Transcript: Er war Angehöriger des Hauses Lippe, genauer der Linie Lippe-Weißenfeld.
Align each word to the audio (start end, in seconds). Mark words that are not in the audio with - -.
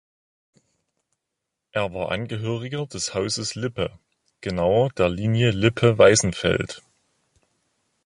Er 1.73 1.93
war 1.93 2.09
Angehöriger 2.09 2.87
des 2.87 3.13
Hauses 3.13 3.53
Lippe, 3.53 3.99
genauer 4.39 4.89
der 4.93 5.09
Linie 5.09 5.51
Lippe-Weißenfeld. 5.51 6.81